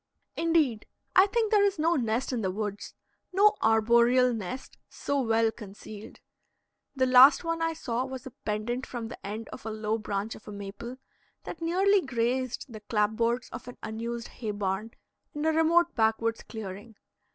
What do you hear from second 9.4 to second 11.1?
of a low branch of a maple,